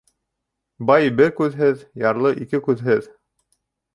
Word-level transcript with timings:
Бай 0.91 1.11
бер 1.19 1.29
күҙһеҙ, 1.41 1.83
ярлы 2.05 2.33
ике 2.45 2.61
күҙһеҙ. 2.69 3.13